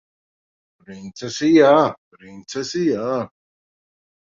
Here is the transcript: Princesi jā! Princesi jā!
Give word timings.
Princesi 0.87 1.51
jā! 1.59 1.75
Princesi 2.19 2.87
jā! 2.93 3.15